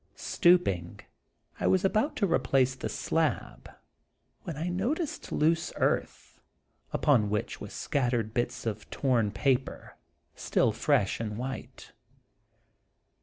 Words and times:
Stooping, 0.15 1.01
I 1.59 1.67
was 1.67 1.85
about 1.85 2.15
to 2.15 2.25
replace 2.25 2.73
the 2.73 2.89
slab, 2.89 3.69
when 4.41 4.57
I 4.57 4.67
noticed 4.67 5.31
loose 5.31 5.71
earth, 5.75 6.41
upon 6.91 7.29
which 7.29 7.61
was 7.61 7.71
scattered 7.73 8.33
bits 8.33 8.65
of 8.65 8.89
torn 8.89 9.29
paper, 9.29 9.95
still 10.33 10.71
fresh 10.71 11.19
and 11.19 11.37
white. 11.37 11.91